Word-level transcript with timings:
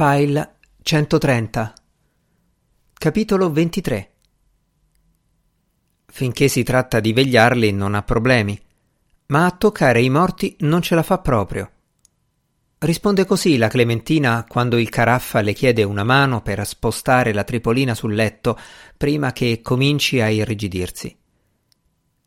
File 0.00 0.58
130 0.80 1.72
Capitolo 2.92 3.50
23 3.50 4.12
Finché 6.06 6.46
si 6.46 6.62
tratta 6.62 7.00
di 7.00 7.12
vegliarli 7.12 7.72
non 7.72 7.96
ha 7.96 8.04
problemi, 8.04 8.56
ma 9.26 9.46
a 9.46 9.50
toccare 9.50 10.00
i 10.00 10.08
morti 10.08 10.54
non 10.60 10.82
ce 10.82 10.94
la 10.94 11.02
fa 11.02 11.18
proprio. 11.18 11.70
Risponde 12.78 13.26
così 13.26 13.56
la 13.56 13.66
Clementina 13.66 14.46
quando 14.48 14.78
il 14.78 14.88
caraffa 14.88 15.40
le 15.40 15.52
chiede 15.52 15.82
una 15.82 16.04
mano 16.04 16.42
per 16.42 16.64
spostare 16.64 17.32
la 17.32 17.42
tripolina 17.42 17.96
sul 17.96 18.14
letto 18.14 18.56
prima 18.96 19.32
che 19.32 19.58
cominci 19.60 20.20
a 20.20 20.28
irrigidirsi. 20.28 21.18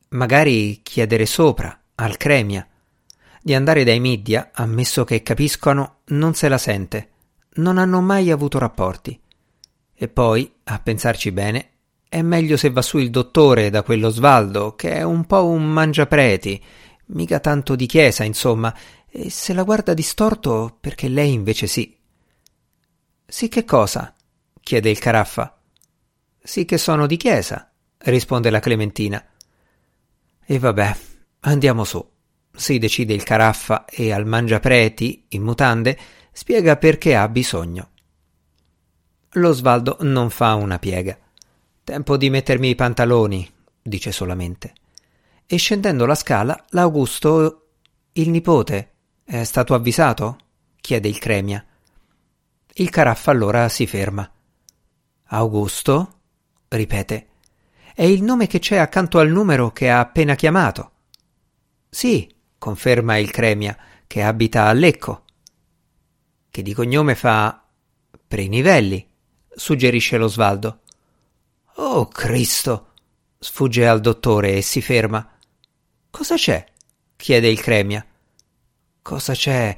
Magari 0.09 0.81
chiedere 0.83 1.25
sopra, 1.25 1.83
al 1.95 2.17
cremia. 2.17 2.67
Di 3.41 3.53
andare 3.53 3.85
dai 3.85 4.01
media, 4.01 4.49
ammesso 4.53 5.05
che 5.05 5.23
capiscono, 5.23 5.99
non 6.07 6.33
se 6.33 6.49
la 6.49 6.57
sente 6.57 7.05
non 7.55 7.77
hanno 7.77 8.01
mai 8.01 8.31
avuto 8.31 8.57
rapporti. 8.57 9.19
E 9.93 10.07
poi, 10.07 10.51
a 10.63 10.79
pensarci 10.79 11.31
bene, 11.31 11.69
è 12.09 12.21
meglio 12.21 12.57
se 12.57 12.69
va 12.71 12.81
su 12.81 12.97
il 12.97 13.09
dottore 13.09 13.69
da 13.69 13.83
quello 13.83 14.09
Svaldo, 14.09 14.75
che 14.75 14.93
è 14.93 15.01
un 15.01 15.25
po' 15.25 15.45
un 15.45 15.63
mangiapreti, 15.63 16.61
mica 17.07 17.39
tanto 17.39 17.75
di 17.75 17.85
chiesa, 17.85 18.23
insomma, 18.23 18.75
e 19.09 19.29
se 19.29 19.53
la 19.53 19.63
guarda 19.63 19.93
distorto 19.93 20.77
perché 20.79 21.07
lei 21.07 21.33
invece 21.33 21.67
sì. 21.67 21.97
Sì 23.25 23.47
che 23.47 23.63
cosa? 23.65 24.15
chiede 24.61 24.89
il 24.89 24.99
caraffa. 24.99 25.57
Sì 26.41 26.65
che 26.65 26.77
sono 26.77 27.07
di 27.07 27.17
chiesa, 27.17 27.71
risponde 27.99 28.49
la 28.49 28.59
Clementina. 28.59 29.23
E 30.43 30.59
vabbè, 30.59 30.95
andiamo 31.41 31.83
su. 31.83 32.05
Si 32.53 32.77
decide 32.77 33.13
il 33.13 33.23
caraffa 33.23 33.85
e 33.85 34.11
al 34.11 34.25
mangiapreti, 34.25 35.25
in 35.29 35.43
mutande, 35.43 35.97
spiega 36.31 36.77
perché 36.77 37.15
ha 37.15 37.27
bisogno. 37.27 37.89
Lo 39.35 39.51
Svaldo 39.51 39.97
non 40.01 40.29
fa 40.29 40.55
una 40.55 40.79
piega. 40.79 41.17
Tempo 41.83 42.17
di 42.17 42.29
mettermi 42.29 42.69
i 42.69 42.75
pantaloni, 42.75 43.49
dice 43.81 44.11
solamente. 44.11 44.73
E 45.45 45.57
scendendo 45.57 46.05
la 46.05 46.15
scala, 46.15 46.65
l'Augusto, 46.69 47.67
il 48.13 48.29
nipote, 48.29 48.91
è 49.23 49.43
stato 49.43 49.73
avvisato? 49.73 50.37
chiede 50.79 51.07
il 51.07 51.19
Cremia. 51.19 51.65
Il 52.73 52.89
caraffa 52.89 53.31
allora 53.31 53.67
si 53.69 53.85
ferma. 53.85 54.29
Augusto? 55.27 56.19
ripete. 56.69 57.27
È 57.93 58.03
il 58.03 58.23
nome 58.23 58.47
che 58.47 58.59
c'è 58.59 58.77
accanto 58.77 59.19
al 59.19 59.29
numero 59.29 59.71
che 59.71 59.89
ha 59.89 59.99
appena 59.99 60.35
chiamato. 60.35 60.91
Sì, 61.89 62.33
conferma 62.57 63.17
il 63.17 63.31
Cremia, 63.31 63.77
che 64.07 64.23
abita 64.23 64.67
a 64.67 64.73
Lecco 64.73 65.23
che 66.51 66.61
di 66.61 66.73
cognome 66.73 67.15
fa 67.15 67.65
Prenivelli, 68.27 69.09
suggerisce 69.49 70.17
lo 70.17 70.27
Svaldo. 70.27 70.81
Oh 71.75 72.07
Cristo! 72.07 72.89
sfugge 73.39 73.87
al 73.87 74.01
dottore 74.01 74.57
e 74.57 74.61
si 74.61 74.81
ferma. 74.81 75.27
Cosa 76.09 76.35
c'è? 76.35 76.63
chiede 77.15 77.47
il 77.47 77.59
Cremia. 77.59 78.05
Cosa 79.01 79.33
c'è? 79.33 79.75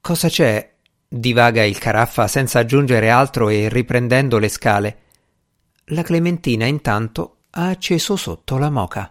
Cosa 0.00 0.28
c'è? 0.28 0.74
divaga 1.08 1.62
il 1.62 1.78
caraffa 1.78 2.26
senza 2.26 2.58
aggiungere 2.58 3.08
altro 3.08 3.48
e 3.48 3.68
riprendendo 3.68 4.38
le 4.38 4.48
scale. 4.48 5.02
La 5.90 6.02
Clementina 6.02 6.66
intanto 6.66 7.44
ha 7.50 7.68
acceso 7.68 8.16
sotto 8.16 8.58
la 8.58 8.70
moca. 8.70 9.08